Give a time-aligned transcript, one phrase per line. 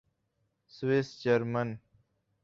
[0.75, 1.69] Swiss German